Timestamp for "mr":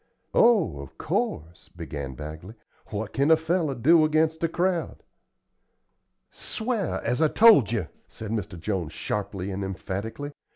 8.31-8.59